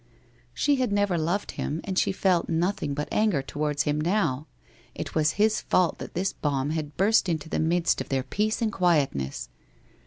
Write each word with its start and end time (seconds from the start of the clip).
'She 0.55 0.77
had 0.77 0.91
never 0.91 1.15
loved 1.15 1.51
him 1.51 1.79
and 1.83 1.95
she 1.95 2.11
felt 2.11 2.49
nothing 2.49 2.95
but 2.95 3.07
anger 3.11 3.43
towards 3.43 3.83
him 3.83 4.01
now. 4.01 4.47
It 4.95 5.13
was 5.13 5.33
his 5.33 5.61
fault 5.61 5.99
that 5.99 6.15
this 6.15 6.33
bomb 6.33 6.71
had 6.71 6.97
burst 6.97 7.29
into 7.29 7.49
the 7.49 7.59
midst 7.59 8.01
of 8.01 8.09
their 8.09 8.23
peace 8.23 8.63
and 8.63 8.73
quietness. 8.73 9.49